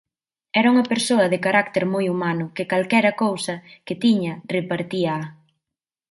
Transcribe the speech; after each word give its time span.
Era 0.59 0.71
unha 0.73 0.89
persoa 0.91 1.31
de 1.33 1.39
carácter 1.45 1.83
moi 1.93 2.05
humano, 2.11 2.45
que 2.55 2.67
calquera 2.71 3.17
cousa 3.23 3.55
que 3.85 3.95
tiña, 4.03 4.33
repartíaa. 4.55 5.25